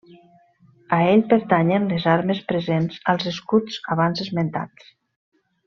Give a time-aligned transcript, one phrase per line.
[0.95, 4.93] A ell pertanyen les armes presents als escuts abans esmentats.